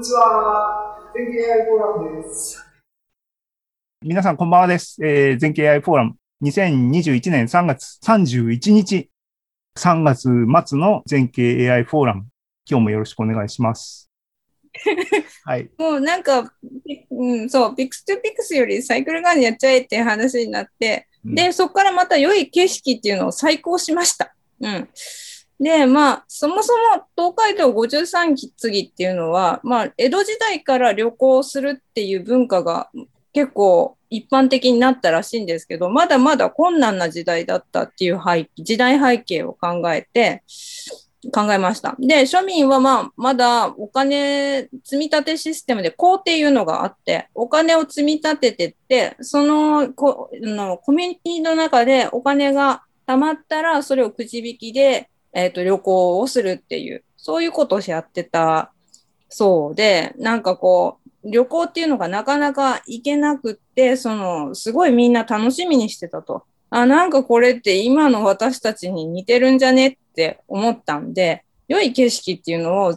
[0.00, 0.98] にちは。
[1.14, 2.66] 全景 AI フォーラムです。
[4.00, 4.96] 皆さん、こんばんはです。
[5.04, 6.14] えー、全景 AI フォーラム。
[6.42, 9.10] 2021年3月31日、
[9.76, 10.30] 3月
[10.66, 12.24] 末の全景 AI フォーラム。
[12.66, 14.10] 今日もよろしくお願いします。
[15.44, 15.70] はい。
[15.76, 16.50] もうなんか、
[17.10, 24.34] うん、そう、ピクス2ピクスよりサイクルガンやっちゃえっていう話になって、うん、で、そこからまた良い景色っていうのを再考しました。
[24.60, 24.88] うん。
[25.60, 32.90] で、まあ、そもそも東海道53次っていうのは、まあ、江戸時代から旅行するっていう文化が
[33.34, 40.42] 結構一般的になったらしいんですけど、まだまだ困難な時代だったっていう背時代背景を考えて、
[41.34, 41.94] 考えました。
[41.98, 58.72] で、庶民はまあ、まだお金積み立てシステムでこうっていうのがあって、お金を積み立ててって、そのコのコミュニティの中でお金が貯まったら、それをくじ引きでえっ、ー、と、旅行をするっていう、そういうことをやってた
[59.30, 66.44] そうで、なんかこう、旅行っていうのがなかなか行けなくって、その、すごいみんな楽しみにしてたと。
[66.68, 72.94] あ、なんかこれって今の私たちに似てるんじゃねって思ったんで、良い景色っていうのを、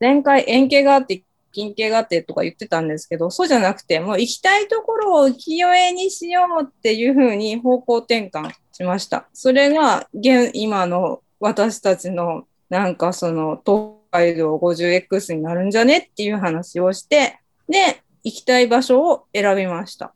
[0.00, 9.28] 前回円形があって、近景があってとか言ってたんですけど、そうじゃなくて、もう行きたいところを浮世絵にしようっていうふうに方向転換しました。
[9.32, 20.12] それが現、今の私たちのなんかその東海道 50X になるんじゃねっていう話をして、で、行きたい場所を選びました。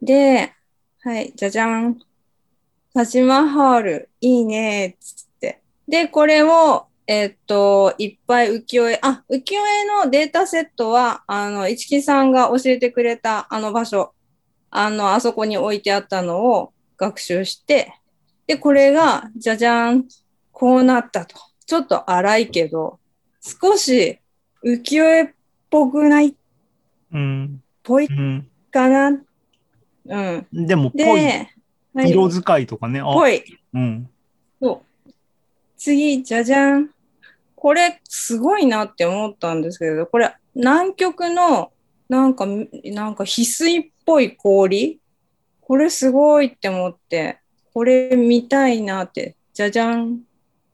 [0.00, 0.52] で、
[1.00, 1.98] はい、じゃじゃん。
[2.94, 5.60] タジマハール、いいねっ、つって。
[5.86, 14.14] で、これを、えっと、いっぱい浮世絵、あ、浮世絵のデータセットは、あの、市木さんが教えてくれたあの場所、
[14.70, 17.92] あの、あそこに置いてあったのを学習して、
[18.46, 20.06] で、これが、じゃじゃん、
[20.52, 21.36] こうなったと。
[21.66, 22.98] ちょっと荒いけど、
[23.40, 24.18] 少し
[24.64, 25.28] 浮世絵っ
[25.68, 26.36] ぽくない？
[27.12, 27.62] うん。
[27.82, 30.66] ぽいかな、うん、うん。
[30.66, 32.08] でも、ぽい。
[32.08, 33.00] 色使いとかね。
[33.00, 33.42] ぽい。
[33.74, 34.08] うん。
[34.60, 35.10] そう。
[35.76, 36.90] 次、じゃじゃん。
[37.56, 41.72] これ、すごいなって思ったんですけど、これ、南極の、
[42.08, 45.00] なんか、なんか、翡翠っぽい氷？
[45.60, 47.40] これすごいって思って、
[47.76, 50.20] これ見たいなって、じゃじゃん。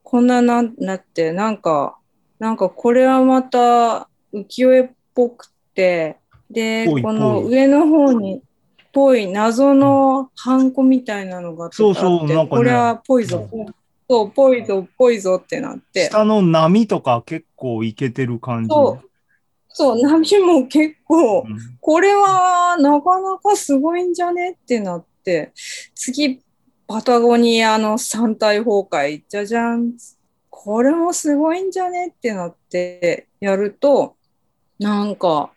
[0.03, 1.97] こんなななって、なんか、
[2.39, 6.15] なんかこれはまた浮世絵っぽくて、
[6.49, 8.41] で、この上の方に、
[8.93, 13.49] ぽい謎のハンコみたいなのがあって、そうそう、なんか、ね、これはぽいぞ。
[14.09, 16.05] そう、ぽいぞ、ぽいぞってなって。
[16.05, 18.69] 下の波とか結構いけてる感じ。
[18.69, 19.09] そう。
[19.67, 25.51] そう、波も結構、うん、これはなかなかすごいんじゃねってなって、
[25.95, 26.42] 次、
[26.93, 29.93] パタゴニアの三体崩壊、じゃじゃん。
[30.51, 34.15] これもすごいんじゃねってなってやると、
[34.77, 35.49] なんか、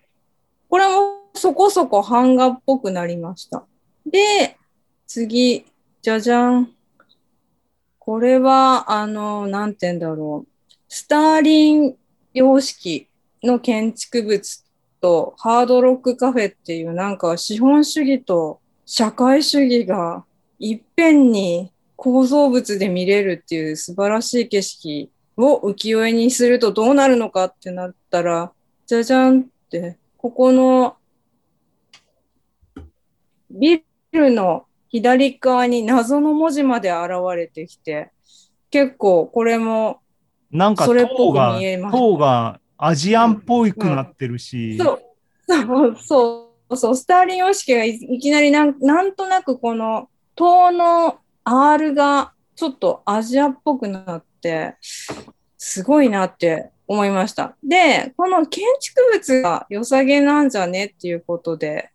[0.71, 3.67] これもそこそこ版画っぽくなりました。
[4.07, 4.57] で、
[5.07, 5.67] 次、
[6.01, 6.73] じゃじゃん。
[7.99, 10.73] これは、あの、なんて言うんだろう。
[10.89, 11.97] スターリン
[12.33, 13.11] 様式
[13.43, 14.65] の建築物
[15.03, 20.25] とハードロックカフェっていうなんか資本主義と社会主義が
[20.59, 28.53] いっぺんに構造物で見れるっていう素晴らしい景色を浮世絵にするとどうなるのかってなったら、
[28.87, 30.97] じゃじゃんって、ここの
[33.51, 38.11] ビルの左側に謎の文字まで現れてきて、
[38.71, 40.01] 結構これも
[40.51, 41.59] なんか塔が、
[41.91, 45.03] 塔がアジアンっぽくなってるし、うん、そう、
[45.47, 54.77] そう、そうそう、スターリン様式がいきなりなんなんとなくこの塔の R がちょっとアジアっぽくなって、
[55.59, 57.57] すごいなって思いました。
[57.65, 61.91] で、この建築物が良さげなんじゃねっていうことで、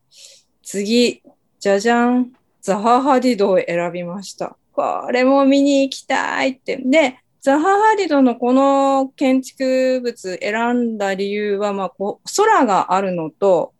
[0.63, 1.21] 次、
[1.59, 4.57] じゃじゃん、ザハ・ハディドを選びました。
[4.73, 6.77] これも見に行きたいって。
[6.77, 13.73] で、ザハ・ハディドのこの建築物選んだ理由は、まあ、こう空があるのと、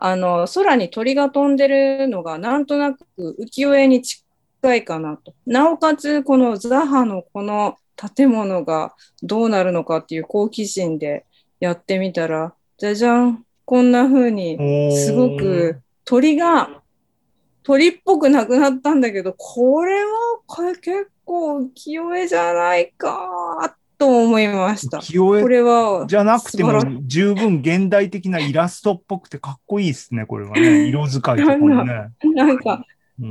[0.00, 4.22] あの、空に鳥が飛んでるのがなんとなく浮世絵に近
[4.76, 5.34] いかなと。
[5.44, 11.26] なおかつ、このザハのこの建物がどうなるのかっていう好奇心で
[11.58, 14.56] やってみたら、じゃじゃん、こんな風に、
[14.96, 16.80] すごく鳥が、
[17.64, 20.10] 鳥っぽくなくなったんだけど、これは
[20.46, 24.98] これ結構浮世絵じゃないかと思いました。
[24.98, 30.86] これはじゃなくても十分現代的なイラストっぽくてかっこいいですね、これはね。
[30.88, 32.10] 色使いとかね。
[32.34, 32.84] なんか、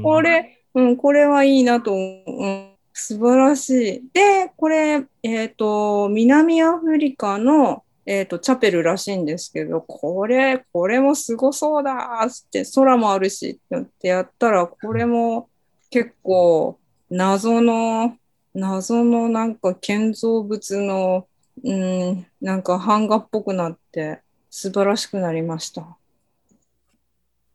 [0.04, 2.78] これ、うん、これはいいなと思う。
[2.94, 4.02] 素晴らしい。
[4.14, 15.50] で、これ、えっ、ー、と、南アフリカのえっ、と、チャペルらしいんですけど、これ、これもすごそうだーって、空もあるしってやったら、これも
[15.90, 16.80] 結構
[17.10, 18.16] 謎の、
[18.58, 21.28] 謎のなんか建造物の、
[21.64, 25.96] うん、なんか版画っぽくなって素晴らしくなりました。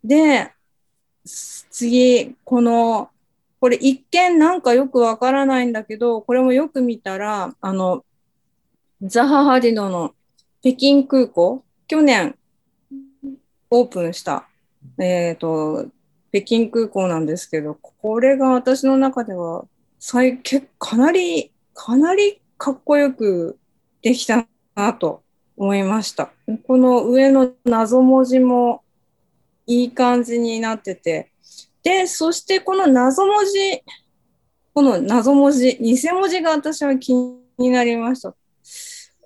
[0.04, 0.52] で、
[1.24, 3.10] 次、この、
[3.58, 8.04] これ一見なんかよくわからないんだけど、これもよく見たら、あの、
[9.02, 10.14] ザハ・ハディドの
[10.60, 12.36] 北京空港、去年
[13.70, 14.48] オープンした、
[15.00, 15.88] えっ、ー、と、
[16.30, 19.64] 北京空港なんですけど、これが私の中では
[20.04, 20.42] 最
[20.80, 23.56] かなり、かなりかっこよく
[24.02, 25.22] できたなと
[25.56, 26.32] 思いました。
[26.66, 28.82] この上の謎文字も
[29.64, 31.30] いい感じになってて、
[31.84, 33.84] で、そしてこの謎文字、
[34.74, 38.34] この謎文字、偽文字が私は気になりました。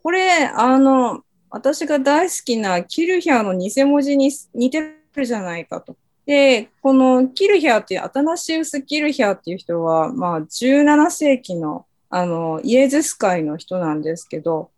[0.02, 5.96] これ、あの、私が大好きなキルヒャーの偽文字に似てるじゃないかと。
[6.26, 14.70] で、このキルヒャーっていう、アタナシウス・キルヒャーっていう人は、まあ、17世紀の、あの、イエズス会の人なんですけど、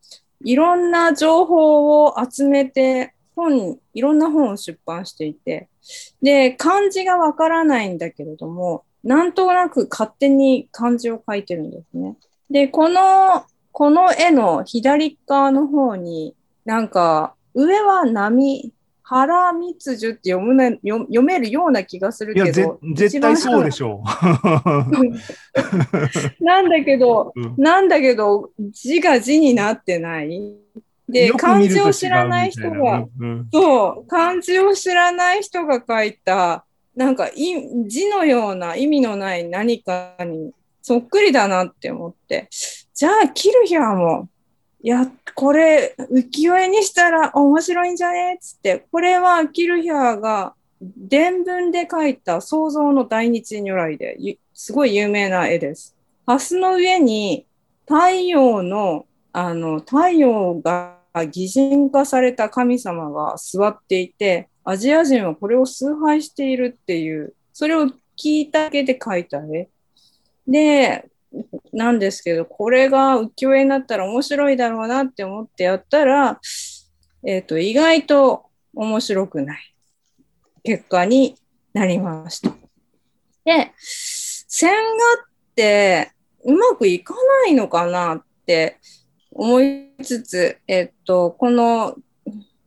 [0.45, 5.69] いろんな情報を集めて、本、いろんな本を出版していて、
[6.21, 12.17] で、漢字がわからないんだけれども、なんとなく勝手に漢字を書いてるんですね。
[12.51, 16.35] で、この、この絵の左側の方に、
[16.65, 18.73] なんか、上は波、
[19.11, 22.79] 原密樹って読むな読めるような気がするけど。
[22.95, 24.09] 絶対そうでしょう。
[26.45, 30.53] なんだけど、うん、なんだけど、字が字になってない。
[31.09, 40.53] で、漢字を知らない人が、うん、そう、漢字を知らない人が書いた、なんかい字のような意味のない何かに
[40.83, 42.49] そっくりだなって思って、
[42.93, 44.29] じゃあ、キルヒャーも
[44.81, 48.35] いや、これ、浮世絵にしたら面白いんじゃね？
[48.35, 54.17] っつって、これはキルヒャーが伝文で描いた創造の大日如来で、
[54.55, 55.97] すごい有名な絵です。
[56.27, 57.45] ハスの上に
[57.87, 60.99] 太陽の、あの、太陽が
[61.33, 67.87] 擬人化された神様が座っていて、アジア人はこれを崇拝しているっていう、それを
[68.17, 69.69] 聞いただけで描いた絵。
[70.47, 71.09] で、
[71.73, 76.41] なんですけど、これが浮世絵になったら面白いだろうなって思ってやったら、
[77.25, 79.75] えっ、ー、と、意外と面白くない
[80.63, 81.37] 結果に
[81.73, 82.51] なりました。
[83.45, 86.13] で、線画って
[86.45, 88.79] うまくいかないのかなって
[89.33, 91.97] 思いつつ、えっ、と、この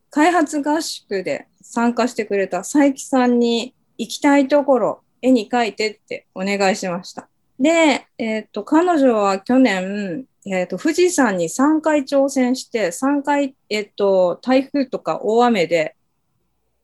[0.10, 7.31] 開発合宿で参加してくれた佐伯さんに行きたいところ、絵に描いてってお願いしました。
[7.62, 15.96] で、えっ、ー、と、彼女は去年、えっ、ー、と、富士山に3回挑戦して、3回、えっ、ー、と、台風とか大雨で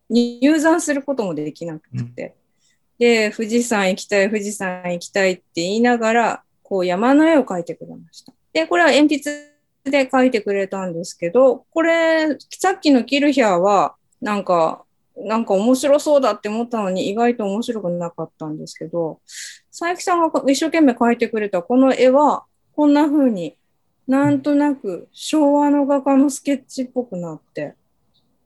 [0.09, 2.13] 入山することもできなくて、うん、
[2.99, 8.31] で、富士山行きたい、富士山行きたいって言いながら、こう山の絵を描いてくれました。
[8.53, 9.53] で、これは鉛筆
[9.85, 14.83] で描いてくれたんですけど、これ、さっきのキルヒャーは、なんか、
[15.15, 19.19] なんか面白そうだって思ったのに意外と面白くなかったんですけど、
[19.79, 22.45] 佐伯さんが一生懸命描いてくれたこの絵は、
[22.75, 23.55] こんな風に
[24.07, 27.75] なんとなく昭和の画家のスケッチっぽくなって、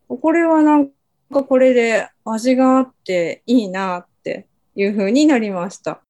[0.10, 0.90] これはなん
[1.34, 4.46] かこれで味があっていいなって
[4.76, 6.02] いう風になりました。